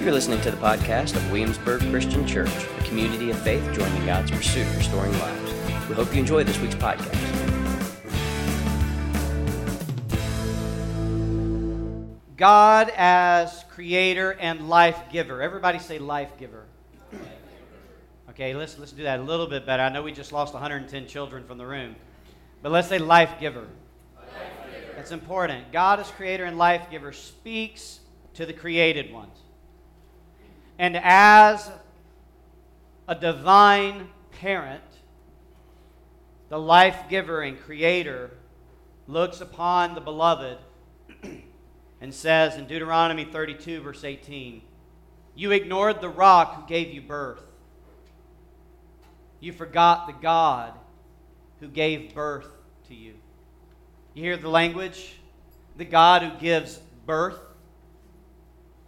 [0.00, 4.30] You're listening to the podcast of Williamsburg Christian Church, a community of faith joining God's
[4.30, 5.52] pursuit of restoring lives.
[5.90, 7.14] We hope you enjoy this week's podcast.
[12.38, 15.42] God as creator and life giver.
[15.42, 16.64] Everybody say life giver.
[18.30, 19.82] Okay, let's, let's do that a little bit better.
[19.82, 21.94] I know we just lost 110 children from the room,
[22.62, 23.66] but let's say life giver.
[24.96, 25.70] That's important.
[25.72, 28.00] God as creator and life giver speaks
[28.32, 29.39] to the created ones.
[30.80, 31.70] And as
[33.06, 34.08] a divine
[34.40, 34.80] parent,
[36.48, 38.30] the life giver and creator
[39.06, 40.56] looks upon the beloved
[42.00, 44.62] and says in Deuteronomy 32, verse 18,
[45.34, 47.42] You ignored the rock who gave you birth.
[49.38, 50.72] You forgot the God
[51.60, 52.48] who gave birth
[52.88, 53.16] to you.
[54.14, 55.16] You hear the language?
[55.76, 57.38] The God who gives birth.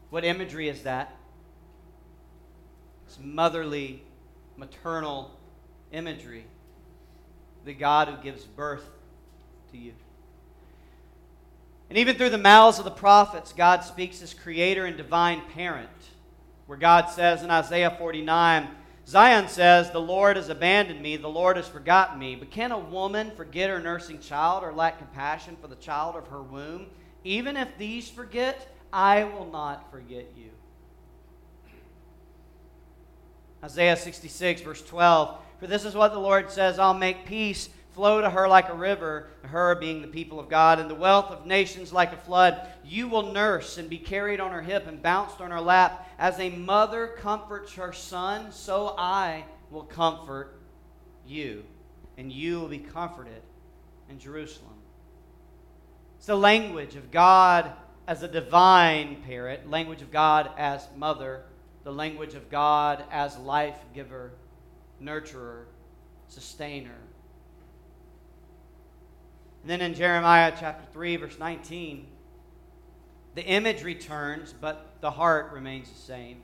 [0.09, 1.19] What imagery is that?
[3.23, 4.03] Motherly,
[4.57, 5.31] maternal
[5.93, 6.45] imagery.
[7.65, 8.85] The God who gives birth
[9.71, 9.93] to you.
[11.89, 15.91] And even through the mouths of the prophets, God speaks as creator and divine parent,
[16.67, 18.69] where God says in Isaiah 49,
[19.07, 22.35] Zion says, The Lord has abandoned me, the Lord has forgotten me.
[22.35, 26.29] But can a woman forget her nursing child or lack compassion for the child of
[26.29, 26.87] her womb?
[27.25, 30.51] Even if these forget, I will not forget you.
[33.65, 35.39] Isaiah 66, verse 12.
[35.59, 38.75] For this is what the Lord says I'll make peace flow to her like a
[38.75, 42.67] river, her being the people of God, and the wealth of nations like a flood.
[42.85, 46.09] You will nurse and be carried on her hip and bounced on her lap.
[46.19, 50.59] As a mother comforts her son, so I will comfort
[51.27, 51.65] you,
[52.17, 53.43] and you will be comforted
[54.09, 54.75] in Jerusalem.
[56.17, 57.73] It's the language of God
[58.07, 61.43] as a divine parent, language of God as mother,
[61.85, 64.33] the language of God as life giver,
[65.03, 65.65] nurturer,
[66.29, 66.95] sustainer.
[69.63, 72.07] And then in Jeremiah chapter 3, verse 19,
[73.35, 76.43] the image returns, but the heart remains the same.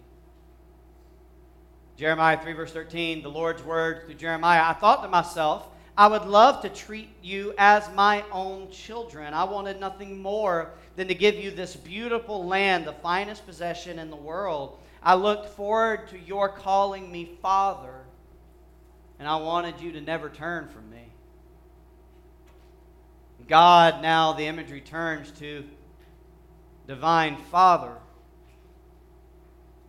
[1.96, 6.26] Jeremiah 3, verse 13, the Lord's words through Jeremiah I thought to myself, I would
[6.26, 9.34] love to treat you as my own children.
[9.34, 14.10] I wanted nothing more than to give you this beautiful land, the finest possession in
[14.10, 14.78] the world.
[15.02, 17.94] I looked forward to your calling me Father,
[19.18, 21.08] and I wanted you to never turn from me.
[23.48, 25.64] God, now the imagery turns to
[26.86, 27.94] divine Father.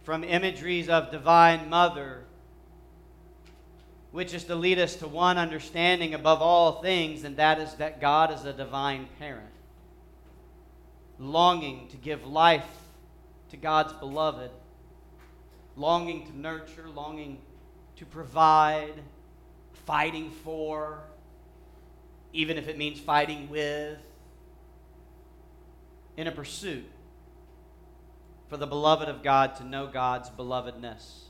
[0.04, 2.24] From imageries of divine Mother,
[4.12, 8.02] which is to lead us to one understanding above all things, and that is that
[8.02, 9.46] God is a divine parent,
[11.20, 12.66] longing to give life
[13.52, 14.50] to God's beloved,
[15.80, 17.40] longing to nurture, longing
[17.96, 18.94] to provide,
[19.86, 21.00] fighting for,
[22.34, 23.98] even if it means fighting with,
[26.18, 26.86] in a pursuit
[28.50, 31.22] for the beloved of God to know God's belovedness.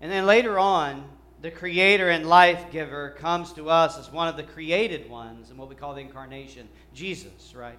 [0.00, 1.04] And then later on,
[1.42, 5.56] the creator and life giver comes to us as one of the created ones in
[5.56, 7.78] what we call the incarnation Jesus, right?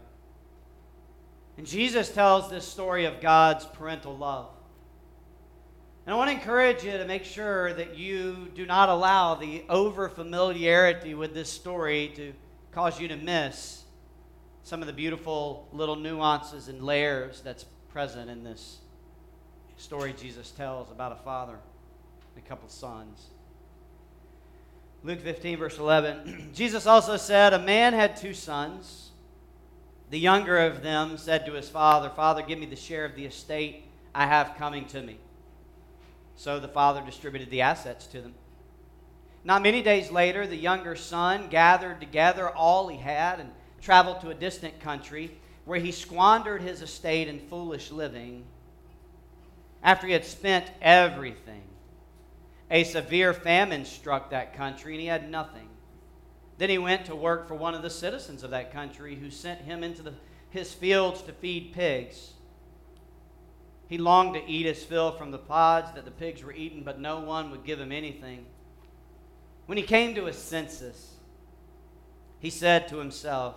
[1.58, 4.50] And Jesus tells this story of God's parental love.
[6.06, 9.64] And I want to encourage you to make sure that you do not allow the
[9.70, 12.34] over familiarity with this story to
[12.72, 13.84] cause you to miss
[14.64, 18.80] some of the beautiful little nuances and layers that's present in this
[19.78, 21.58] story Jesus tells about a father
[22.36, 23.28] and a couple sons.
[25.04, 26.52] Luke 15, verse 11.
[26.54, 29.11] Jesus also said, A man had two sons.
[30.12, 33.26] The younger of them said to his father, Father, give me the share of the
[33.26, 35.18] estate I have coming to me.
[36.36, 38.34] So the father distributed the assets to them.
[39.46, 43.52] Not many days later, the younger son gathered together all he had and
[43.82, 45.32] traveled to a distant country
[45.64, 48.44] where he squandered his estate in foolish living.
[49.82, 51.64] After he had spent everything,
[52.70, 55.70] a severe famine struck that country and he had nothing.
[56.62, 59.62] Then he went to work for one of the citizens of that country who sent
[59.62, 60.14] him into the,
[60.52, 62.34] his fields to feed pigs.
[63.88, 67.00] He longed to eat his fill from the pods that the pigs were eating, but
[67.00, 68.46] no one would give him anything.
[69.66, 71.16] When he came to his senses,
[72.38, 73.56] he said to himself,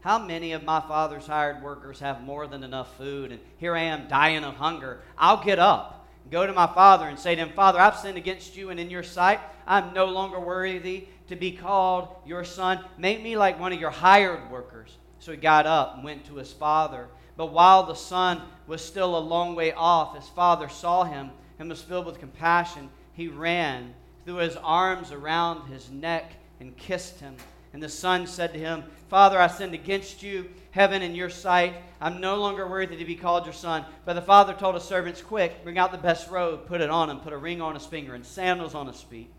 [0.00, 3.32] How many of my father's hired workers have more than enough food?
[3.32, 5.02] And here I am dying of hunger.
[5.18, 8.56] I'll get up, go to my father, and say to him, Father, I've sinned against
[8.56, 9.40] you and in your sight.
[9.66, 12.84] I'm no longer worthy to be called your son.
[12.96, 14.96] Make me like one of your hired workers.
[15.20, 17.08] So he got up and went to his father.
[17.36, 21.68] But while the son was still a long way off, his father saw him and
[21.68, 22.90] was filled with compassion.
[23.12, 23.94] He ran,
[24.24, 27.36] threw his arms around his neck, and kissed him.
[27.72, 31.74] And the son said to him, Father, I sinned against you, heaven, and your sight.
[32.00, 33.84] I'm no longer worthy to be called your son.
[34.04, 37.10] But the father told his servants, Quick, bring out the best robe, put it on
[37.10, 39.30] him, put a ring on his finger, and sandals on his feet.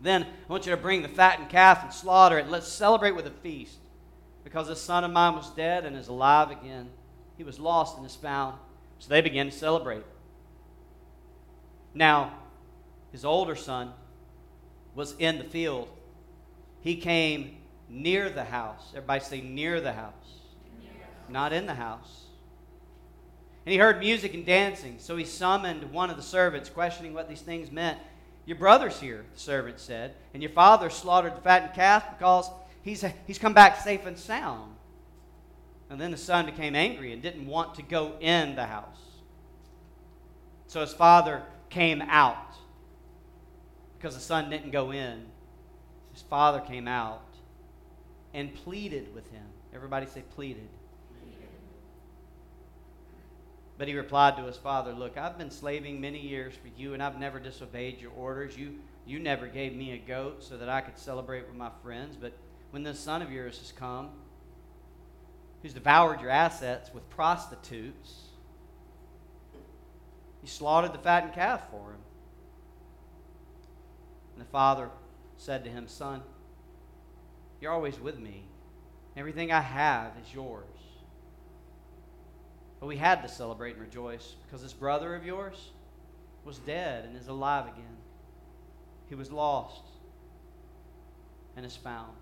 [0.00, 2.48] Then I want you to bring the fattened calf and slaughter it.
[2.48, 3.78] Let's celebrate with a feast.
[4.44, 6.88] Because this son of mine was dead and is alive again.
[7.36, 8.58] He was lost and is found.
[8.98, 10.04] So they began to celebrate.
[11.94, 12.32] Now,
[13.12, 13.92] his older son
[14.94, 15.88] was in the field.
[16.80, 17.56] He came
[17.88, 18.92] near the house.
[18.94, 20.12] Everybody say near the house.
[21.28, 22.24] Not in the house.
[23.66, 24.96] And he heard music and dancing.
[24.98, 27.98] So he summoned one of the servants, questioning what these things meant.
[28.48, 32.50] Your brother's here, the servant said, and your father slaughtered the fattened calf because
[32.80, 34.74] he's, he's come back safe and sound.
[35.90, 39.02] And then the son became angry and didn't want to go in the house.
[40.66, 42.54] So his father came out
[43.98, 45.26] because the son didn't go in.
[46.14, 47.20] His father came out
[48.32, 49.44] and pleaded with him.
[49.74, 50.68] Everybody say, pleaded.
[53.78, 57.02] But he replied to his father, Look, I've been slaving many years for you, and
[57.02, 58.58] I've never disobeyed your orders.
[58.58, 58.74] You,
[59.06, 62.16] you never gave me a goat so that I could celebrate with my friends.
[62.20, 62.32] But
[62.70, 64.10] when this son of yours has come,
[65.62, 68.24] who's devoured your assets with prostitutes,
[70.42, 72.00] you slaughtered the fattened calf for him.
[74.34, 74.90] And the father
[75.36, 76.22] said to him, Son,
[77.60, 78.44] you're always with me.
[79.16, 80.77] Everything I have is yours.
[82.80, 85.72] But we had to celebrate and rejoice because this brother of yours
[86.44, 87.96] was dead and is alive again.
[89.08, 89.82] He was lost
[91.56, 92.12] and is found.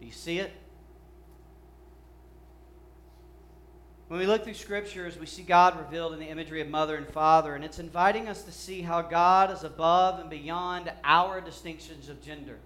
[0.00, 0.52] Do you see it?
[4.08, 7.08] When we look through scriptures, we see God revealed in the imagery of mother and
[7.08, 12.08] father, and it's inviting us to see how God is above and beyond our distinctions
[12.08, 12.58] of gender.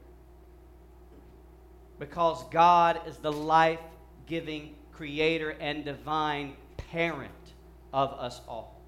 [1.99, 3.79] Because God is the life
[4.27, 6.55] giving creator and divine
[6.91, 7.31] parent
[7.93, 8.81] of us all.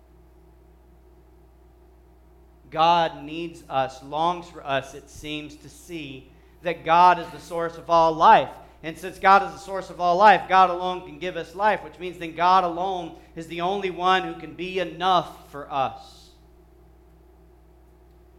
[2.70, 6.30] God needs us, longs for us, it seems, to see
[6.62, 8.50] that God is the source of all life.
[8.82, 11.82] And since God is the source of all life, God alone can give us life,
[11.82, 16.30] which means then God alone is the only one who can be enough for us.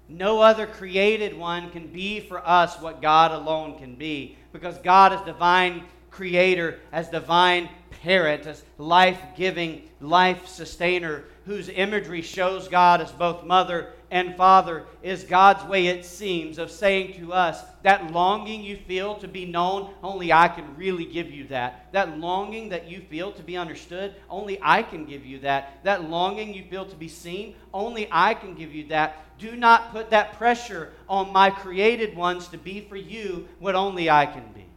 [0.08, 5.14] No other created one can be for us what God alone can be, because God
[5.14, 7.70] is divine creator, as divine
[8.04, 14.86] parent, as life giving, life sustainer, whose imagery shows God as both mother and father,
[15.04, 19.46] is God's way, it seems, of saying to us that longing you feel to be
[19.46, 21.92] known, only I can really give you that.
[21.92, 25.84] That longing that you feel to be understood, only I can give you that.
[25.84, 29.38] That longing you feel to be seen, only I can give you that.
[29.38, 34.10] Do not put that pressure on my created ones to be for you what only
[34.10, 34.69] I can be.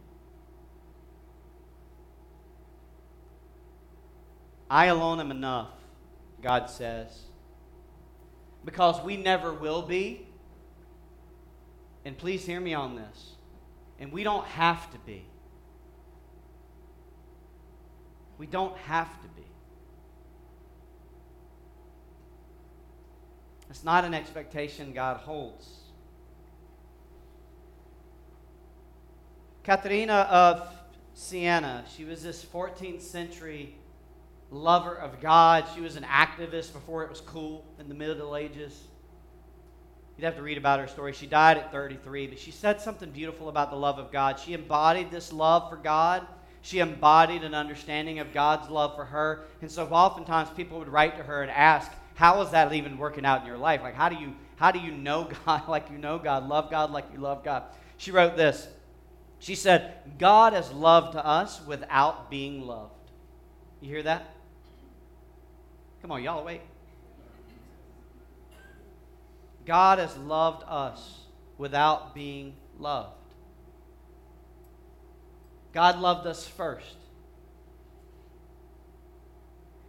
[4.73, 5.69] I alone am enough,
[6.41, 7.25] God says.
[8.65, 10.25] Because we never will be.
[12.03, 13.33] And please hear me on this.
[13.99, 15.27] And we don't have to be.
[18.39, 19.45] We don't have to be.
[23.69, 25.69] It's not an expectation God holds.
[29.63, 30.67] Katharina of
[31.13, 33.75] Siena, she was this 14th century
[34.53, 35.65] lover of God.
[35.73, 38.83] She was an activist before it was cool in the Middle Ages.
[40.15, 41.11] You'd have to read about her story.
[41.11, 44.39] She died at 33, but she said something beautiful about the love of God.
[44.39, 46.25] She embodied this love for God.
[46.61, 49.45] She embodied an understanding of God's love for her.
[49.61, 53.25] And so oftentimes people would write to her and ask, How is that even working
[53.25, 53.81] out in your life?
[53.81, 56.91] Like, how do you, how do you know God like you know God, love God
[56.91, 57.63] like you love God?
[57.97, 58.67] She wrote this.
[59.39, 62.93] She said, God has loved us without being loved.
[63.81, 64.29] You hear that?
[66.03, 66.61] Come on, y'all awake.
[69.65, 71.21] God has loved us
[71.57, 73.15] without being loved.
[75.71, 76.97] God loved us first.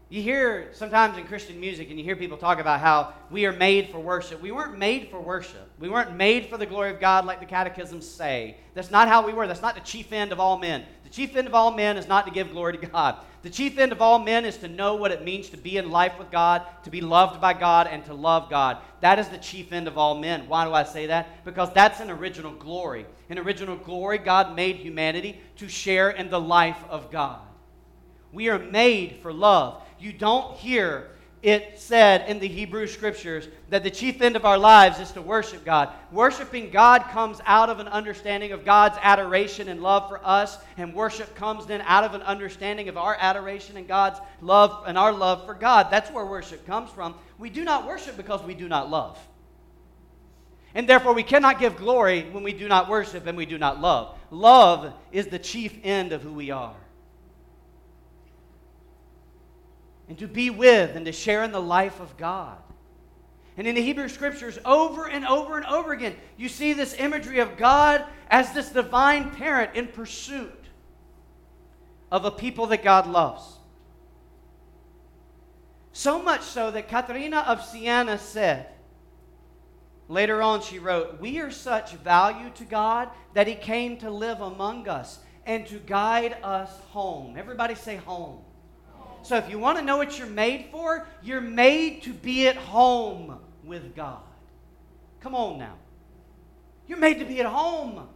[0.08, 3.52] You hear sometimes in Christian music, and you hear people talk about how we are
[3.52, 4.40] made for worship.
[4.40, 5.68] We weren't made for worship.
[5.80, 8.58] We weren't made for the glory of God like the catechisms say.
[8.74, 9.48] That's not how we were.
[9.48, 10.84] That's not the chief end of all men.
[11.02, 13.16] The chief end of all men is not to give glory to God.
[13.44, 15.90] The chief end of all men is to know what it means to be in
[15.90, 18.78] life with God, to be loved by God, and to love God.
[19.00, 20.48] That is the chief end of all men.
[20.48, 21.44] Why do I say that?
[21.44, 23.06] Because that's an original glory.
[23.28, 27.38] In original glory, God made humanity to share in the life of God.
[28.32, 31.08] We are made for love you don't hear
[31.44, 35.20] it said in the Hebrew scriptures that the chief end of our lives is to
[35.20, 35.90] worship God.
[36.10, 40.94] Worshiping God comes out of an understanding of God's adoration and love for us, and
[40.94, 45.12] worship comes then out of an understanding of our adoration and God's love and our
[45.12, 45.88] love for God.
[45.90, 47.14] That's where worship comes from.
[47.38, 49.18] We do not worship because we do not love.
[50.74, 53.82] And therefore, we cannot give glory when we do not worship and we do not
[53.82, 54.18] love.
[54.30, 56.74] Love is the chief end of who we are.
[60.08, 62.58] And to be with and to share in the life of God.
[63.56, 67.38] And in the Hebrew scriptures, over and over and over again, you see this imagery
[67.38, 70.64] of God as this divine parent in pursuit
[72.10, 73.58] of a people that God loves.
[75.92, 78.66] So much so that Caterina of Siena said,
[80.08, 84.40] later on she wrote, We are such value to God that He came to live
[84.40, 87.36] among us and to guide us home.
[87.38, 88.40] Everybody say home.
[89.24, 92.56] So if you want to know what you're made for, you're made to be at
[92.56, 94.20] home with God.
[95.20, 95.76] Come on now.
[96.86, 98.06] You're made to be at home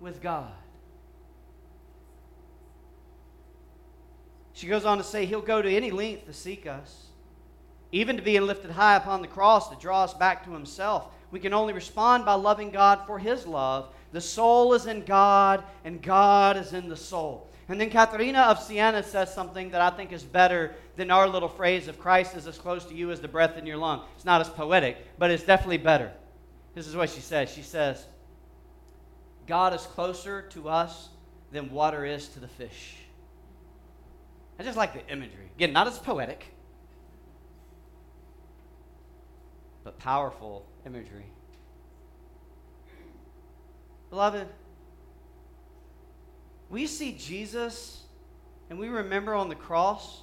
[0.00, 0.50] with God.
[4.52, 7.06] She goes on to say, He'll go to any length to seek us,
[7.92, 11.06] even to being lifted high upon the cross to draw us back to Himself.
[11.30, 13.94] We can only respond by loving God for His love.
[14.10, 17.48] The soul is in God, and God is in the soul.
[17.72, 21.48] And then Caterina of Siena says something that I think is better than our little
[21.48, 24.02] phrase of Christ is as close to you as the breath in your lung.
[24.14, 26.12] It's not as poetic, but it's definitely better.
[26.74, 27.50] This is what she says.
[27.50, 28.04] She says,
[29.46, 31.08] God is closer to us
[31.50, 32.96] than water is to the fish.
[34.58, 35.48] I just like the imagery.
[35.56, 36.44] Again, not as poetic,
[39.82, 41.24] but powerful imagery.
[44.10, 44.46] Beloved,
[46.72, 48.02] we see Jesus
[48.70, 50.22] and we remember on the cross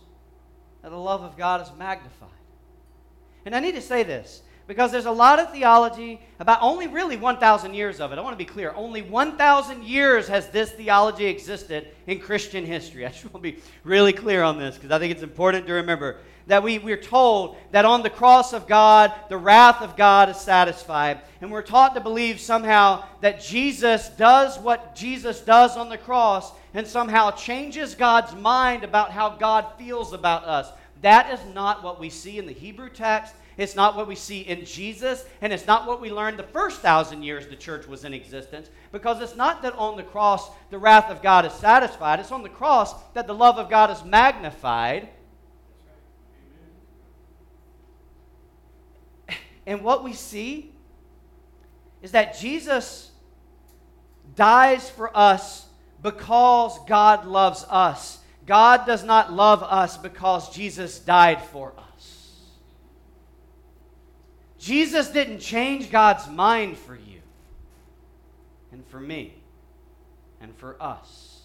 [0.82, 2.29] that the love of God is magnified.
[3.46, 7.18] And I need to say this because there's a lot of theology about only really
[7.18, 8.18] 1,000 years of it.
[8.18, 8.74] I want to be clear.
[8.75, 13.06] Only 1,000 years has this theology existed in Christian history.
[13.06, 15.74] I just want to be really clear on this because I think it's important to
[15.74, 16.18] remember
[16.50, 20.38] that we, we're told that on the cross of God, the wrath of God is
[20.38, 21.22] satisfied.
[21.41, 26.51] And we're taught to believe somehow that Jesus does what Jesus does on the cross
[26.74, 30.72] and somehow changes God's mind about how God feels about us.
[31.03, 33.36] That is not what we see in the Hebrew text.
[33.56, 36.79] It's not what we see in Jesus, and it's not what we learned the first
[36.79, 40.77] thousand years the church was in existence, because it's not that on the cross the
[40.77, 44.06] wrath of God is satisfied, it's on the cross that the love of God is
[44.06, 45.10] magnified
[49.70, 50.72] And what we see
[52.02, 53.12] is that Jesus
[54.36, 55.68] dies for us
[56.02, 58.18] because God loves us.
[58.48, 62.40] God does not love us because Jesus died for us.
[64.58, 67.22] Jesus didn't change God's mind for you
[68.72, 69.36] and for me
[70.42, 71.44] and for us.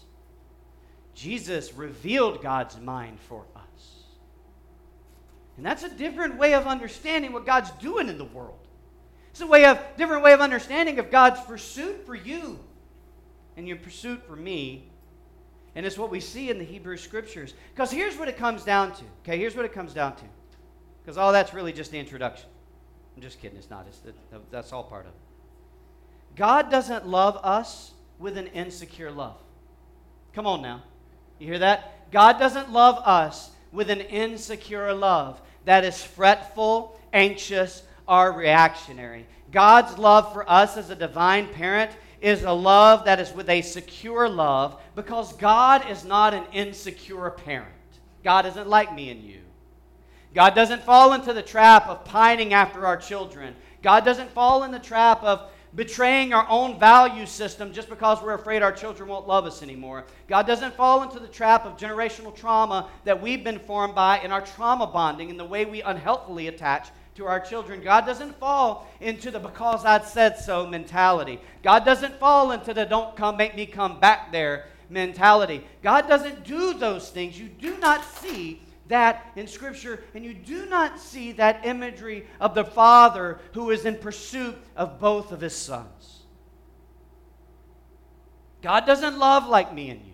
[1.13, 3.45] Jesus revealed God's mind for.
[5.57, 8.59] And that's a different way of understanding what God's doing in the world.
[9.31, 12.59] It's a way of different way of understanding of God's pursuit for you
[13.57, 14.89] and your pursuit for me.
[15.75, 17.53] And it's what we see in the Hebrew scriptures.
[17.73, 19.03] Because here's what it comes down to.
[19.23, 20.23] Okay, here's what it comes down to.
[21.03, 22.47] Because all that's really just the introduction.
[23.15, 23.85] I'm just kidding, it's not.
[23.87, 24.15] It's, it,
[24.51, 25.17] that's all part of it.
[26.35, 29.37] God doesn't love us with an insecure love.
[30.33, 30.83] Come on now.
[31.39, 32.11] You hear that?
[32.11, 39.25] God doesn't love us with an insecure love that is fretful, anxious, or reactionary.
[39.51, 41.91] God's love for us as a divine parent
[42.21, 47.29] is a love that is with a secure love because God is not an insecure
[47.29, 47.71] parent.
[48.23, 49.41] God isn't like me and you.
[50.33, 53.55] God doesn't fall into the trap of pining after our children.
[53.81, 58.33] God doesn't fall in the trap of betraying our own value system just because we're
[58.33, 60.05] afraid our children won't love us anymore.
[60.27, 64.31] God doesn't fall into the trap of generational trauma that we've been formed by in
[64.31, 67.81] our trauma bonding and the way we unhealthily attach to our children.
[67.81, 71.39] God doesn't fall into the because I said so mentality.
[71.63, 75.65] God doesn't fall into the don't come make me come back there mentality.
[75.81, 77.39] God doesn't do those things.
[77.39, 82.53] You do not see that in Scripture, and you do not see that imagery of
[82.53, 86.23] the Father who is in pursuit of both of his sons.
[88.61, 90.13] God doesn't love like me and you.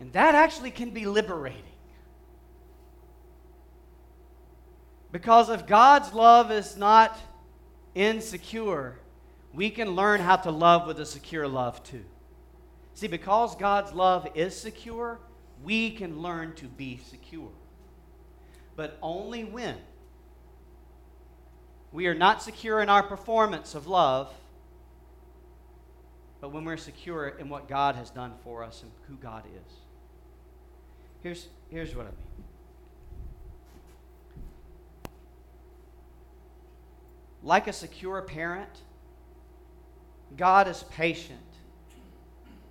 [0.00, 1.62] And that actually can be liberating.
[5.12, 7.18] Because if God's love is not
[7.94, 8.98] insecure,
[9.52, 12.04] we can learn how to love with a secure love too.
[13.00, 15.18] See, because God's love is secure,
[15.64, 17.48] we can learn to be secure.
[18.76, 19.76] But only when
[21.92, 24.30] we are not secure in our performance of love,
[26.42, 29.72] but when we're secure in what God has done for us and who God is.
[31.22, 32.44] Here's, here's what I mean.
[37.42, 38.82] Like a secure parent,
[40.36, 41.40] God is patient,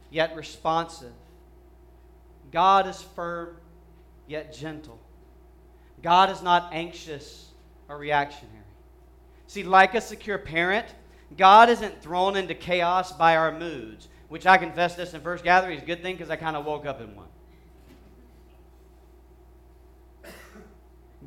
[0.10, 1.14] yet responsive.
[2.52, 3.56] God is firm,
[4.28, 5.00] yet gentle.
[6.02, 7.50] God is not anxious
[7.88, 8.56] or reactionary.
[9.48, 10.86] See, like a secure parent,
[11.38, 15.78] God isn't thrown into chaos by our moods, which I confess this in first gathering
[15.78, 17.29] is a good thing because I kind of woke up in one.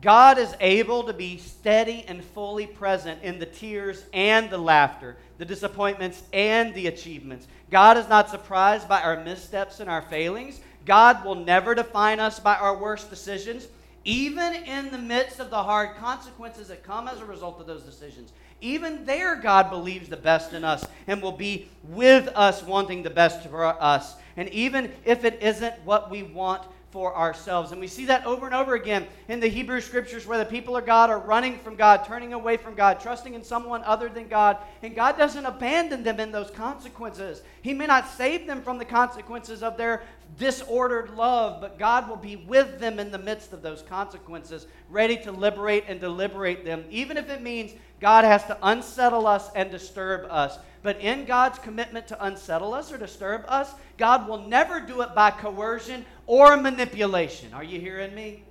[0.02, 5.16] God is able to be steady and fully present in the tears and the laughter,
[5.38, 7.46] the disappointments and the achievements.
[7.70, 10.60] God is not surprised by our missteps and our failings.
[10.84, 13.68] God will never define us by our worst decisions,
[14.04, 17.84] even in the midst of the hard consequences that come as a result of those
[17.84, 18.32] decisions.
[18.60, 23.10] Even there, God believes the best in us and will be with us, wanting the
[23.10, 24.16] best for us.
[24.36, 27.72] And even if it isn't what we want, for ourselves.
[27.72, 30.76] And we see that over and over again in the Hebrew scriptures where the people
[30.76, 34.28] of God are running from God, turning away from God, trusting in someone other than
[34.28, 34.58] God.
[34.82, 37.42] And God doesn't abandon them in those consequences.
[37.62, 40.02] He may not save them from the consequences of their
[40.38, 45.16] disordered love, but God will be with them in the midst of those consequences, ready
[45.18, 49.70] to liberate and deliberate them, even if it means God has to unsettle us and
[49.70, 50.58] disturb us.
[50.82, 55.14] But in God's commitment to unsettle us or disturb us, God will never do it
[55.14, 57.52] by coercion or manipulation.
[57.52, 58.44] Are you hearing me?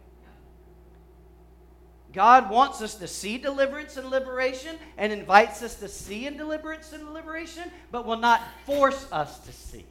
[2.14, 6.92] God wants us to see deliverance and liberation and invites us to see in deliverance
[6.92, 9.86] and liberation, but will not force us to see.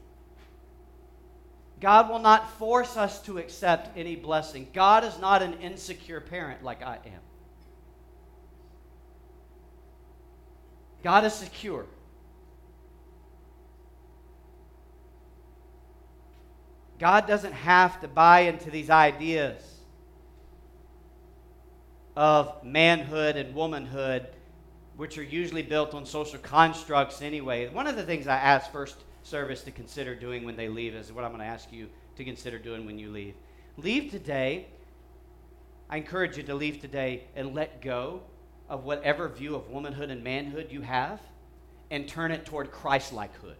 [1.81, 4.69] God will not force us to accept any blessing.
[4.75, 7.21] God is not an insecure parent like I am.
[11.03, 11.87] God is secure.
[17.01, 19.81] God doesn't have to buy into these ideas
[22.15, 24.29] of manhood and womanhood,
[24.99, 27.71] which are usually built on social constructs anyway.
[27.71, 31.11] One of the things I ask first service to consider doing when they leave is
[31.11, 33.35] what I'm going to ask you to consider doing when you leave.
[33.79, 34.67] Leave today.
[35.89, 38.21] I encourage you to leave today and let go
[38.69, 41.19] of whatever view of womanhood and manhood you have
[41.91, 43.57] and turn it toward Christ likehood.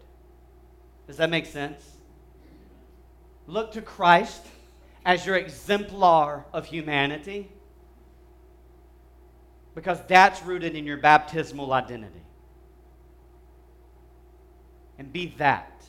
[1.07, 1.83] Does that make sense?
[3.51, 4.45] Look to Christ
[5.03, 7.49] as your exemplar of humanity
[9.75, 12.21] because that's rooted in your baptismal identity.
[14.97, 15.83] And be that.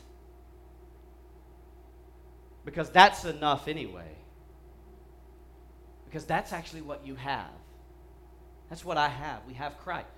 [2.64, 4.10] Because that's enough anyway.
[6.06, 7.50] Because that's actually what you have.
[8.70, 9.38] That's what I have.
[9.46, 10.08] We have Christ.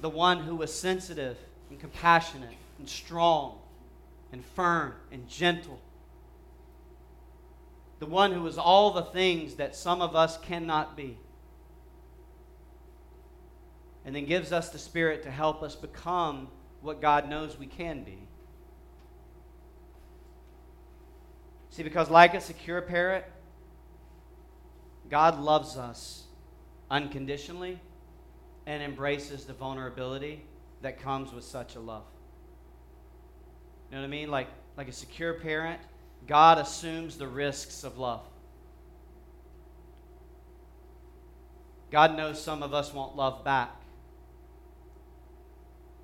[0.00, 1.38] The one who was sensitive
[1.70, 3.61] and compassionate and strong
[4.32, 5.80] and firm and gentle.
[7.98, 11.18] The one who is all the things that some of us cannot be.
[14.04, 16.48] And then gives us the Spirit to help us become
[16.80, 18.18] what God knows we can be.
[21.70, 23.24] See, because like a secure parent,
[25.08, 26.24] God loves us
[26.90, 27.78] unconditionally
[28.66, 30.42] and embraces the vulnerability
[30.82, 32.04] that comes with such a love.
[33.92, 34.30] You know what I mean?
[34.30, 35.78] Like, like a secure parent,
[36.26, 38.22] God assumes the risks of love.
[41.90, 43.70] God knows some of us won't love back,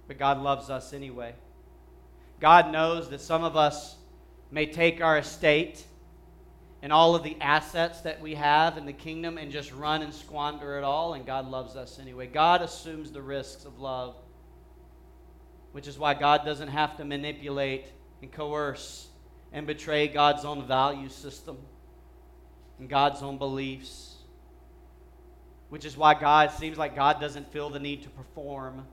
[0.07, 1.35] but God loves us anyway.
[2.41, 3.97] God knows that some of us
[4.51, 5.83] may take our estate
[6.83, 10.13] and all of the assets that we have in the kingdom and just run and
[10.13, 12.27] squander it all, and God loves us anyway.
[12.27, 14.15] God assumes the risks of love
[15.79, 17.85] which is why God doesn't have to manipulate
[18.21, 19.07] and coerce
[19.53, 21.57] and betray God's own value system
[22.81, 24.17] and God's own beliefs.
[25.69, 28.87] Which is why God seems like God doesn't feel the need to perform.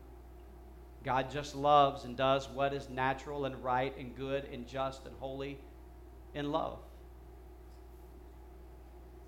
[1.04, 5.16] God just loves and does what is natural and right and good and just and
[5.20, 5.58] holy
[6.36, 6.78] in love.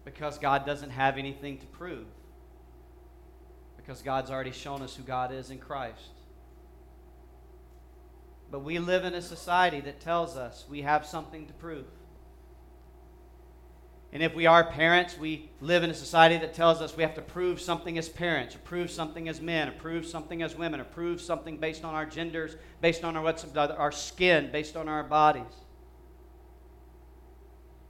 [0.05, 2.05] Because God doesn't have anything to prove.
[3.77, 6.16] Because God's already shown us who God is in Christ.
[8.49, 11.85] But we live in a society that tells us we have something to prove.
[14.13, 17.15] And if we are parents, we live in a society that tells us we have
[17.15, 20.79] to prove something as parents, or prove something as men, or prove something as women,
[20.79, 23.35] or prove something based on our genders, based on our,
[23.77, 25.43] our skin, based on our bodies.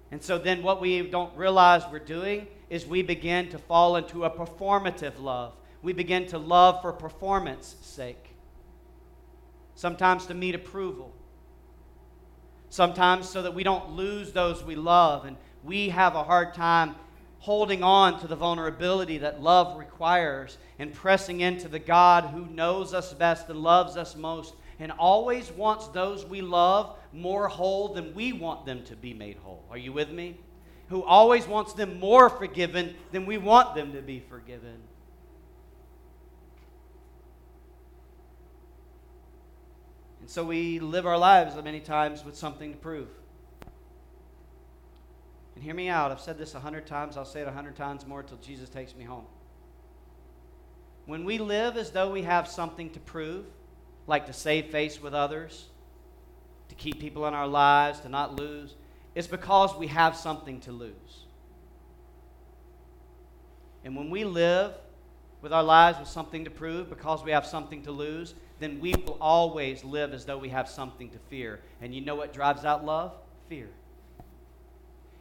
[0.09, 4.23] And so then what we don't realize we're doing is we begin to fall into
[4.25, 5.53] a performative love.
[5.81, 8.26] We begin to love for performance sake.
[9.77, 11.13] Sometimes to meet approval.
[12.71, 16.95] Sometimes so that we don't lose those we love and we have a hard time
[17.37, 22.91] holding on to the vulnerability that love requires and pressing into the God who knows
[22.91, 28.15] us best and loves us most and always wants those we love more whole than
[28.15, 29.63] we want them to be made whole.
[29.69, 30.39] Are you with me?
[30.89, 34.81] Who always wants them more forgiven than we want them to be forgiven.
[40.27, 43.07] And so we live our lives many times with something to prove.
[45.55, 46.11] And hear me out.
[46.11, 47.15] I've said this a hundred times.
[47.15, 49.23] I'll say it a hundred times more until Jesus takes me home.
[51.05, 53.45] When we live as though we have something to prove,
[54.05, 55.67] like to save face with others,
[56.67, 58.75] to keep people in our lives, to not lose,
[59.15, 61.23] it's because we have something to lose.
[63.85, 64.73] And when we live
[65.41, 68.93] with our lives with something to prove because we have something to lose, then we
[68.93, 71.59] will always live as though we have something to fear.
[71.81, 73.13] And you know what drives out love?
[73.49, 73.69] Fear.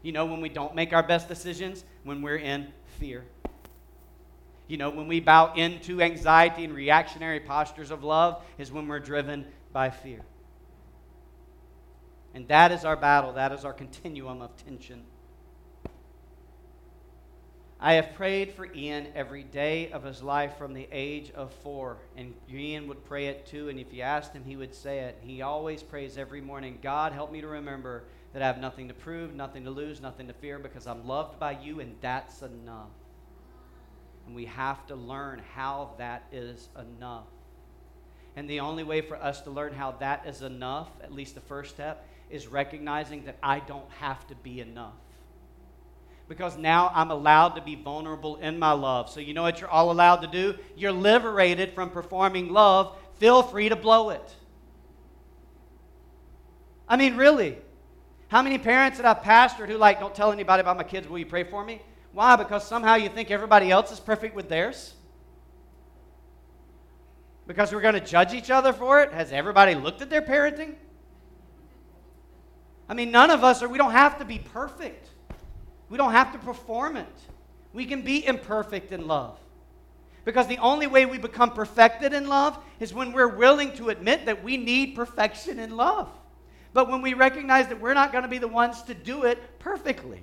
[0.02, 2.68] You know, when we don't make our best decisions, when we're in
[2.98, 3.24] fear.
[4.68, 9.00] You know, when we bow into anxiety and reactionary postures of love, is when we're
[9.00, 10.20] driven by fear.
[12.34, 15.02] And that is our battle, that is our continuum of tension.
[17.86, 21.98] I have prayed for Ian every day of his life from the age of four.
[22.16, 23.68] And Ian would pray it too.
[23.68, 25.18] And if you asked him, he would say it.
[25.20, 28.94] He always prays every morning God, help me to remember that I have nothing to
[28.94, 32.90] prove, nothing to lose, nothing to fear because I'm loved by you and that's enough.
[34.26, 37.28] And we have to learn how that is enough.
[38.34, 41.40] And the only way for us to learn how that is enough, at least the
[41.40, 44.94] first step, is recognizing that I don't have to be enough.
[46.28, 49.08] Because now I'm allowed to be vulnerable in my love.
[49.10, 50.58] So, you know what you're all allowed to do?
[50.76, 52.96] You're liberated from performing love.
[53.18, 54.34] Feel free to blow it.
[56.88, 57.58] I mean, really.
[58.28, 61.18] How many parents that I've pastored who, like, don't tell anybody about my kids, will
[61.18, 61.80] you pray for me?
[62.12, 62.34] Why?
[62.34, 64.94] Because somehow you think everybody else is perfect with theirs?
[67.46, 69.12] Because we're going to judge each other for it?
[69.12, 70.74] Has everybody looked at their parenting?
[72.88, 75.08] I mean, none of us are, we don't have to be perfect.
[75.88, 77.06] We don't have to perform it.
[77.72, 79.38] We can be imperfect in love.
[80.24, 84.26] Because the only way we become perfected in love is when we're willing to admit
[84.26, 86.08] that we need perfection in love.
[86.72, 89.58] But when we recognize that we're not going to be the ones to do it
[89.60, 90.22] perfectly,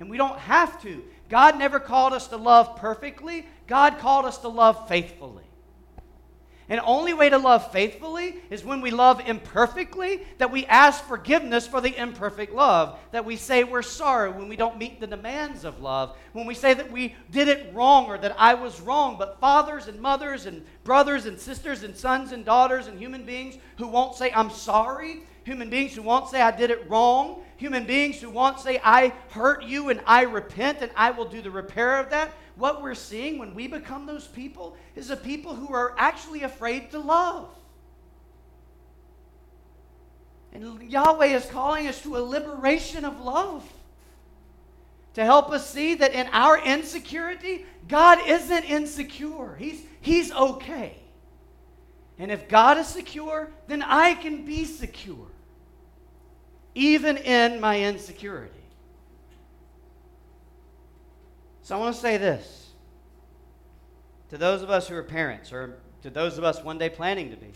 [0.00, 4.38] and we don't have to, God never called us to love perfectly, God called us
[4.38, 5.44] to love faithfully.
[6.72, 11.66] And only way to love faithfully is when we love imperfectly, that we ask forgiveness
[11.66, 15.66] for the imperfect love, that we say we're sorry when we don't meet the demands
[15.66, 19.16] of love, when we say that we did it wrong or that I was wrong.
[19.18, 23.58] But fathers and mothers and brothers and sisters and sons and daughters and human beings
[23.76, 27.84] who won't say, I'm sorry, human beings who won't say, I did it wrong, human
[27.84, 31.50] beings who won't say, I hurt you and I repent and I will do the
[31.50, 32.32] repair of that.
[32.56, 36.90] What we're seeing when we become those people is a people who are actually afraid
[36.90, 37.48] to love.
[40.52, 43.66] And Yahweh is calling us to a liberation of love.
[45.14, 49.56] To help us see that in our insecurity, God isn't insecure.
[49.56, 50.96] He's, he's okay.
[52.18, 55.26] And if God is secure, then I can be secure
[56.74, 58.61] even in my insecurity.
[61.62, 62.70] So I want to say this
[64.30, 67.30] to those of us who are parents, or to those of us one day planning
[67.30, 67.52] to be.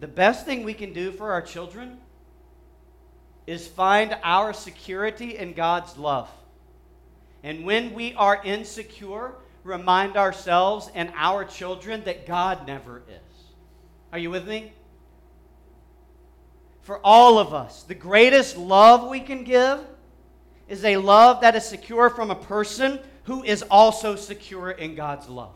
[0.00, 1.98] The best thing we can do for our children
[3.46, 6.28] is find our security in God's love.
[7.42, 9.32] And when we are insecure,
[9.64, 13.52] remind ourselves and our children that God never is.
[14.12, 14.72] Are you with me?
[16.88, 17.82] for all of us.
[17.82, 19.78] The greatest love we can give
[20.68, 25.28] is a love that is secure from a person who is also secure in God's
[25.28, 25.54] love.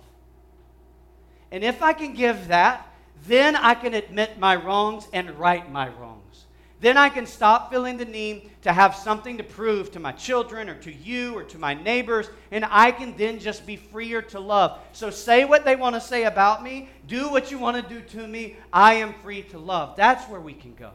[1.50, 2.88] And if I can give that
[3.26, 6.46] then I can admit my wrongs and right my wrongs.
[6.80, 10.68] Then I can stop feeling the need to have something to prove to my children
[10.68, 14.40] or to you or to my neighbors, and I can then just be freer to
[14.40, 14.80] love.
[14.92, 18.00] So say what they want to say about me, do what you want to do
[18.18, 18.56] to me.
[18.72, 19.94] I am free to love.
[19.96, 20.90] That's where we can go.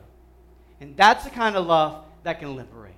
[0.82, 2.97] And that's the kind of love that can liberate.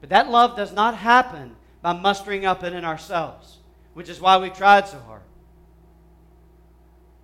[0.00, 3.58] But that love does not happen by mustering up it in ourselves,
[3.94, 5.22] which is why we've tried so hard.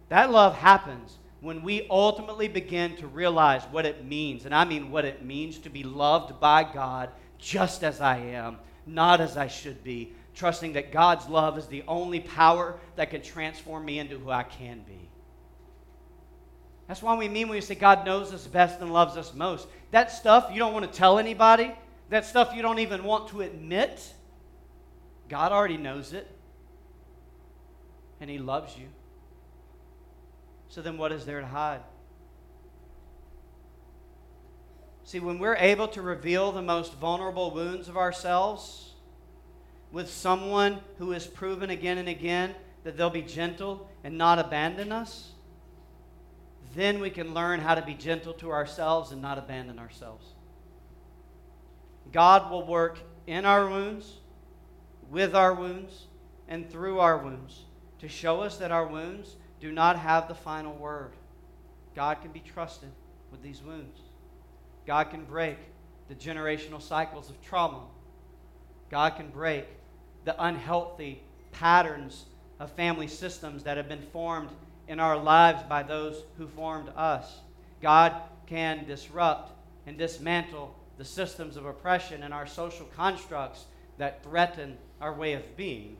[0.08, 4.90] That love happens when we ultimately begin to realize what it means, and I mean
[4.90, 9.48] what it means to be loved by God just as I am, not as I
[9.48, 14.18] should be, trusting that God's love is the only power that can transform me into
[14.18, 15.10] who I can be.
[16.88, 19.68] That's why we mean when we say God knows us best and loves us most.
[19.90, 21.72] That stuff you don't want to tell anybody,
[22.10, 24.12] that stuff you don't even want to admit,
[25.28, 26.30] God already knows it.
[28.20, 28.86] And He loves you.
[30.68, 31.82] So then, what is there to hide?
[35.04, 38.94] See, when we're able to reveal the most vulnerable wounds of ourselves
[39.92, 44.90] with someone who has proven again and again that they'll be gentle and not abandon
[44.92, 45.32] us,
[46.74, 50.33] then we can learn how to be gentle to ourselves and not abandon ourselves.
[52.14, 54.20] God will work in our wounds,
[55.10, 56.06] with our wounds,
[56.46, 57.62] and through our wounds
[57.98, 61.10] to show us that our wounds do not have the final word.
[61.96, 62.90] God can be trusted
[63.32, 63.98] with these wounds.
[64.86, 65.58] God can break
[66.08, 67.80] the generational cycles of trauma.
[68.90, 69.66] God can break
[70.24, 72.26] the unhealthy patterns
[72.60, 74.50] of family systems that have been formed
[74.86, 77.40] in our lives by those who formed us.
[77.82, 78.14] God
[78.46, 79.50] can disrupt
[79.84, 83.64] and dismantle the systems of oppression and our social constructs
[83.98, 85.96] that threaten our way of being.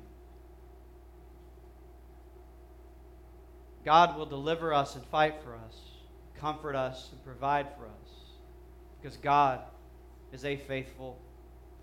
[3.85, 5.78] God will deliver us and fight for us,
[6.38, 8.14] comfort us and provide for us.
[9.00, 9.61] Because God
[10.33, 11.18] is a faithful,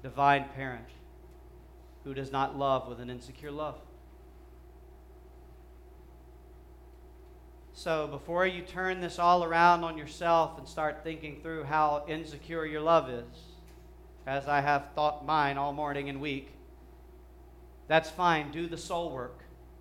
[0.01, 0.87] divine parent
[2.03, 3.77] who does not love with an insecure love.
[7.83, 12.63] So, before you turn this all around on yourself and start thinking through how insecure
[12.63, 13.25] your love is,
[14.27, 16.51] as I have thought mine all morning and week,
[17.87, 18.51] that's fine.
[18.51, 19.39] Do the soul work.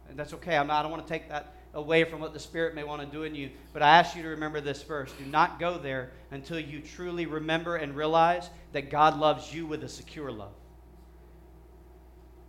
[0.08, 0.56] And that's okay.
[0.56, 3.02] I'm not, I don't want to take that away from what the Spirit may want
[3.02, 3.50] to do in you.
[3.74, 5.18] But I ask you to remember this first.
[5.18, 9.84] Do not go there until you truly remember and realize that God loves you with
[9.84, 10.54] a secure love.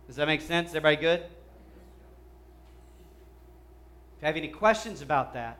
[0.06, 0.70] Does that make sense?
[0.70, 1.24] Everybody good?
[4.22, 5.58] You have any questions about that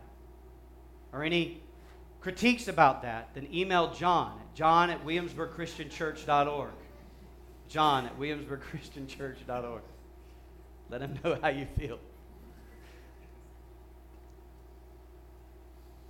[1.13, 1.61] or any
[2.21, 6.71] critiques about that, then email John at john at williamsburgchristianchurch.org.
[7.69, 9.83] John at williamsburgchristianchurch.org.
[10.91, 11.99] Let him know how you feel.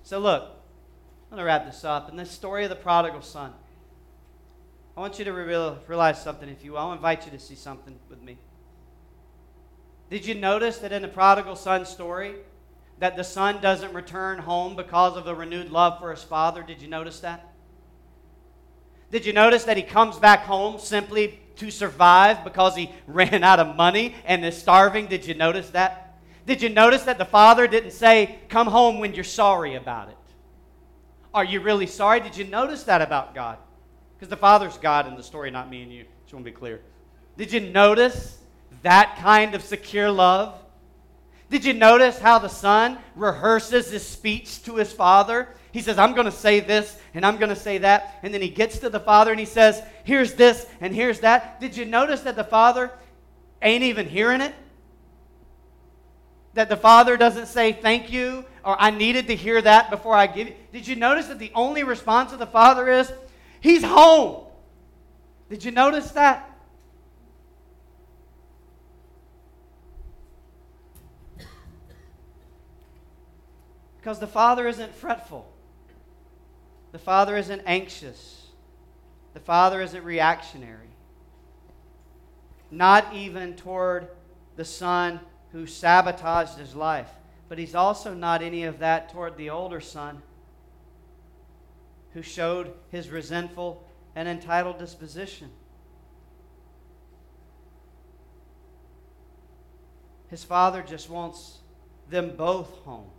[0.03, 2.11] So, look, I'm going to wrap this up.
[2.11, 3.53] In this story of the prodigal son,
[4.95, 6.81] I want you to realize something, if you will.
[6.81, 8.37] I'll invite you to see something with me.
[10.13, 12.35] Did you notice that in the prodigal son story,
[12.99, 16.63] that the son doesn't return home because of the renewed love for his father?
[16.63, 17.51] Did you notice that?
[19.11, 23.59] Did you notice that he comes back home simply to survive because he ran out
[23.59, 25.07] of money and is starving?
[25.07, 26.19] Did you notice that?
[26.45, 30.17] Did you notice that the father didn't say, Come home when you're sorry about it?
[31.33, 32.21] Are you really sorry?
[32.21, 33.57] Did you notice that about God?
[34.19, 36.05] Because the father's God in the story, not me and you.
[36.25, 36.83] Just want to be clear.
[37.39, 38.42] Did you notice
[38.83, 40.59] that kind of secure love?
[41.51, 45.49] Did you notice how the son rehearses his speech to his father?
[45.71, 48.19] He says, I'm going to say this and I'm going to say that.
[48.23, 51.61] And then he gets to the father and he says, Here's this and here's that.
[51.61, 52.91] Did you notice that the father
[53.61, 54.55] ain't even hearing it?
[56.55, 60.27] That the Father doesn't say thank you or I needed to hear that before I
[60.27, 60.73] give it.
[60.73, 63.11] Did you notice that the only response of the Father is,
[63.61, 64.45] He's home?
[65.49, 66.52] Did you notice that?
[74.03, 75.49] Because the Father isn't fretful.
[76.91, 78.49] The Father isn't anxious.
[79.33, 80.89] The Father isn't reactionary.
[82.69, 84.09] Not even toward
[84.57, 85.21] the Son
[85.53, 87.11] who sabotaged his life.
[87.49, 90.21] But he's also not any of that toward the older son
[92.15, 93.87] who showed his resentful
[94.17, 95.51] and entitled disposition.
[100.29, 101.59] His father just wants
[102.09, 103.11] them both home.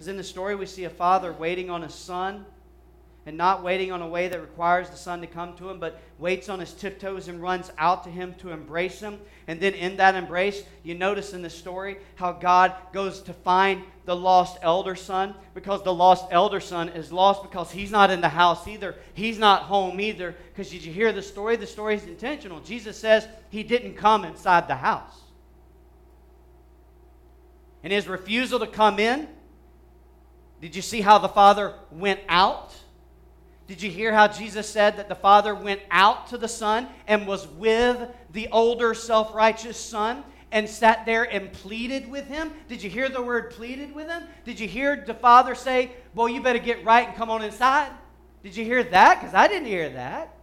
[0.00, 2.46] Because in the story, we see a father waiting on his son
[3.26, 6.00] and not waiting on a way that requires the son to come to him, but
[6.18, 9.20] waits on his tiptoes and runs out to him to embrace him.
[9.46, 13.82] And then in that embrace, you notice in the story how God goes to find
[14.06, 18.22] the lost elder son because the lost elder son is lost because he's not in
[18.22, 18.94] the house either.
[19.12, 20.34] He's not home either.
[20.48, 21.56] Because did you hear the story?
[21.56, 22.60] The story is intentional.
[22.60, 25.20] Jesus says he didn't come inside the house.
[27.82, 29.28] And his refusal to come in,
[30.60, 32.74] did you see how the father went out?
[33.70, 37.24] Did you hear how Jesus said that the Father went out to the Son and
[37.24, 42.50] was with the older self righteous Son and sat there and pleaded with him?
[42.66, 44.24] Did you hear the word pleaded with him?
[44.44, 47.92] Did you hear the Father say, Boy, you better get right and come on inside?
[48.42, 49.20] Did you hear that?
[49.20, 50.34] Because I didn't hear that.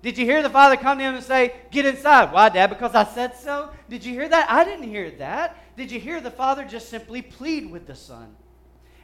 [0.00, 2.32] Did you hear the Father come to him and say, Get inside?
[2.32, 2.70] Why, Dad?
[2.70, 3.68] Because I said so?
[3.90, 4.50] Did you hear that?
[4.50, 5.62] I didn't hear that.
[5.76, 8.34] Did you hear the Father just simply plead with the Son?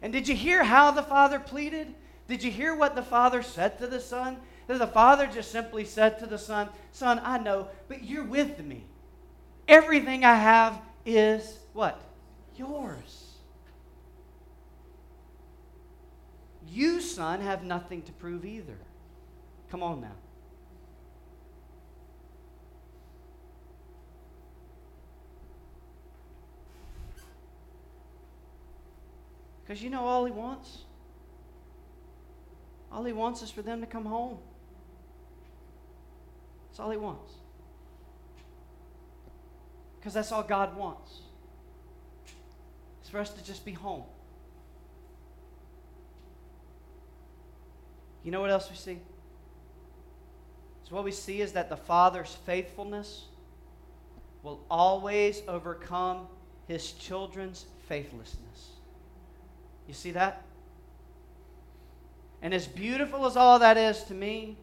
[0.03, 1.95] And did you hear how the Father pleaded?
[2.29, 4.37] Did you hear what the Father said to the Son?
[4.67, 8.85] The Father just simply said to the Son, Son, I know, but you're with me.
[9.69, 12.01] Everything I have is what?
[12.57, 13.33] Yours.
[16.69, 18.79] You, son, have nothing to prove either.
[19.71, 20.15] Come on now.
[29.73, 30.81] Because you know all he wants?
[32.93, 34.37] All he wants is for them to come home.
[36.69, 37.33] That's all he wants.
[39.99, 41.21] Because that's all God wants.
[43.01, 44.03] It's for us to just be home.
[48.25, 48.99] You know what else we see?
[50.87, 53.25] So, what we see is that the Father's faithfulness
[54.43, 56.27] will always overcome
[56.69, 58.72] his children's faithlessness.
[59.87, 60.43] You see that?
[62.41, 64.57] And as beautiful as all that is to me,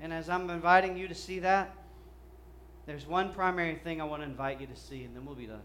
[0.00, 1.74] and as I'm inviting you to see that,
[2.86, 5.46] there's one primary thing I want to invite you to see, and then we'll be
[5.46, 5.62] done.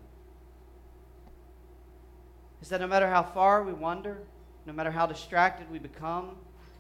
[2.61, 4.19] Is that no matter how far we wander,
[4.65, 6.35] no matter how distracted we become,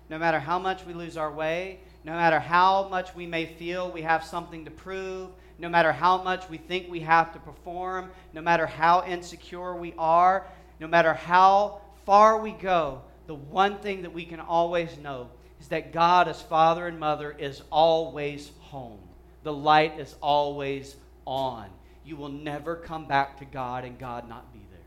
[0.09, 3.91] no matter how much we lose our way, no matter how much we may feel
[3.91, 8.09] we have something to prove, no matter how much we think we have to perform,
[8.33, 10.45] no matter how insecure we are,
[10.79, 15.67] no matter how far we go, the one thing that we can always know is
[15.67, 18.99] that God, as Father and Mother, is always home.
[19.43, 21.69] The light is always on.
[22.03, 24.79] You will never come back to God and God not be there.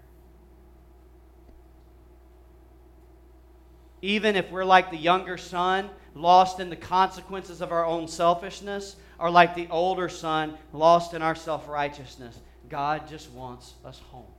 [4.03, 8.97] Even if we're like the younger son, lost in the consequences of our own selfishness,
[9.19, 14.34] or like the older son, lost in our self righteousness, God just wants us home.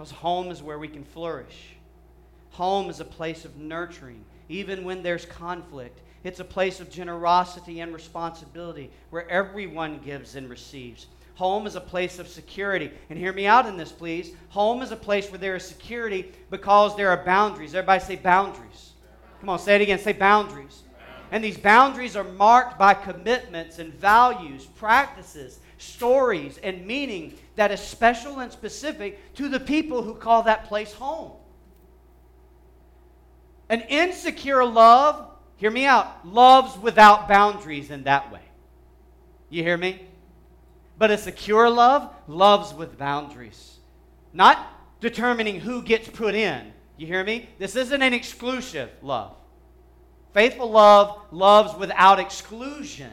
[0.00, 1.74] Because home is where we can flourish.
[2.52, 6.00] Home is a place of nurturing, even when there's conflict.
[6.24, 11.08] It's a place of generosity and responsibility where everyone gives and receives.
[11.34, 12.90] Home is a place of security.
[13.10, 14.32] And hear me out in this, please.
[14.48, 17.74] Home is a place where there is security because there are boundaries.
[17.74, 18.92] Everybody say boundaries.
[19.40, 19.98] Come on, say it again.
[19.98, 20.82] Say boundaries.
[21.30, 27.80] And these boundaries are marked by commitments and values, practices, stories, and meaning that is
[27.80, 31.32] special and specific to the people who call that place home.
[33.68, 38.40] An insecure love, hear me out, loves without boundaries in that way.
[39.50, 40.00] You hear me?
[40.96, 43.76] But a secure love loves with boundaries.
[44.32, 44.66] Not
[45.00, 46.72] determining who gets put in.
[46.96, 47.50] You hear me?
[47.58, 49.34] This isn't an exclusive love.
[50.32, 53.12] Faithful love loves without exclusion,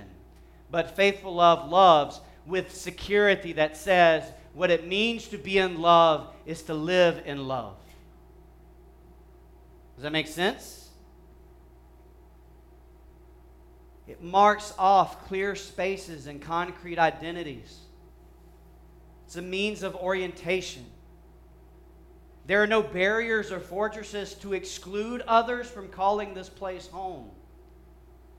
[0.72, 4.24] but faithful love loves with security that says
[4.58, 7.76] what it means to be in love is to live in love.
[9.96, 10.90] Does that make sense?
[14.08, 17.78] It marks off clear spaces and concrete identities.
[19.28, 20.86] It's a means of orientation.
[22.48, 27.30] There are no barriers or fortresses to exclude others from calling this place home.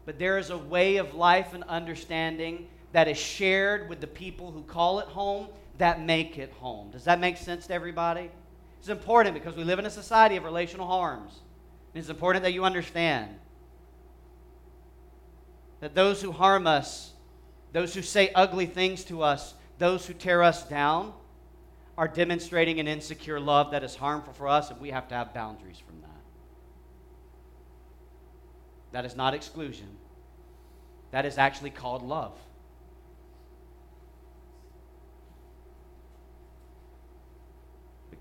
[0.04, 4.50] But there is a way of life and understanding that is shared with the people
[4.50, 5.46] who call it home
[5.78, 6.90] that make it home.
[6.90, 8.30] Does that make sense to everybody?
[8.78, 11.40] It's important because we live in a society of relational harms.
[11.94, 13.28] And it's important that you understand
[15.80, 17.12] that those who harm us,
[17.72, 21.12] those who say ugly things to us, those who tear us down,
[21.96, 25.34] are demonstrating an insecure love that is harmful for us, and we have to have
[25.34, 26.08] boundaries from that.
[28.92, 29.88] That is not exclusion,
[31.10, 32.38] that is actually called love.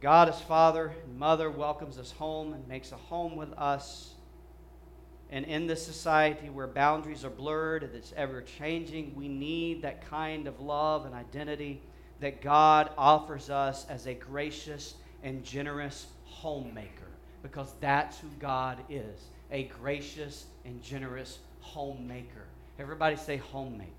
[0.02, 4.14] God as Father and Mother welcomes us home and makes a home with us.
[5.30, 10.08] And in this society where boundaries are blurred and it's ever changing, we need that
[10.10, 11.82] kind of love and identity
[12.20, 17.08] that God offers us as a gracious and generous homemaker
[17.41, 22.45] because that's who God is a gracious and generous homemaker.
[22.80, 23.91] Everybody say homemaker.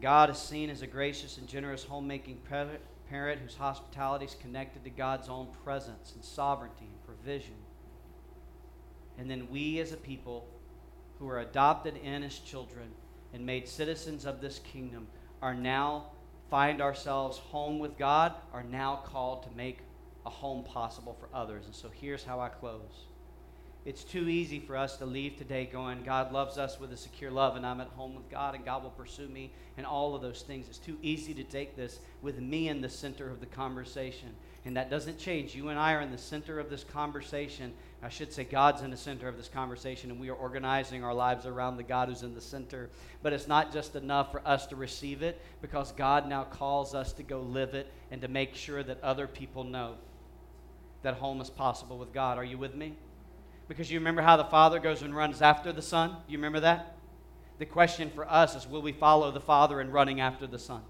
[0.00, 4.90] God is seen as a gracious and generous homemaking parent whose hospitality is connected to
[4.90, 7.56] God's own presence and sovereignty and provision.
[9.18, 10.46] And then we as a people
[11.18, 12.88] who are adopted in as children
[13.34, 15.08] and made citizens of this kingdom
[15.42, 16.06] are now
[16.48, 19.80] find ourselves home with God are now called to make
[20.24, 21.66] a home possible for others.
[21.66, 23.06] And so here's how I close.
[23.84, 27.30] It's too easy for us to leave today going, God loves us with a secure
[27.30, 30.20] love, and I'm at home with God, and God will pursue me, and all of
[30.20, 30.66] those things.
[30.68, 34.28] It's too easy to take this with me in the center of the conversation.
[34.66, 35.54] And that doesn't change.
[35.54, 37.72] You and I are in the center of this conversation.
[38.02, 41.14] I should say, God's in the center of this conversation, and we are organizing our
[41.14, 42.90] lives around the God who's in the center.
[43.22, 47.12] But it's not just enough for us to receive it, because God now calls us
[47.14, 49.94] to go live it and to make sure that other people know
[51.02, 52.36] that home is possible with God.
[52.36, 52.96] Are you with me?
[53.68, 56.16] Because you remember how the Father goes and runs after the Son?
[56.26, 56.96] You remember that?
[57.58, 60.80] The question for us is will we follow the Father in running after the Son?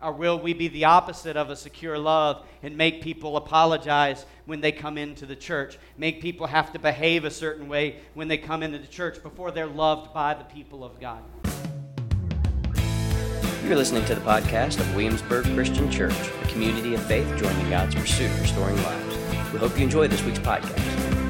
[0.00, 4.60] Or will we be the opposite of a secure love and make people apologize when
[4.60, 5.76] they come into the church?
[5.96, 9.50] Make people have to behave a certain way when they come into the church before
[9.50, 11.22] they're loved by the people of God?
[13.64, 17.96] You're listening to the podcast of Williamsburg Christian Church, a community of faith joining God's
[17.96, 19.27] pursuit restoring lives.
[19.52, 21.27] We hope you enjoy this week's podcast.